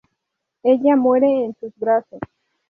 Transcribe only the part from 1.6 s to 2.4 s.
brazos.